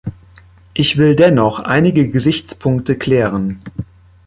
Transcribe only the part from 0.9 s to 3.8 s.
will dennoch einige Gesichtspunkte klären.